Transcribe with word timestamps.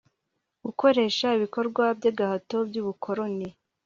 gukoresha 0.65 1.27
ibikorwa 1.37 1.85
by'agahato 1.97 2.57
by'ubukoloni 2.69 3.47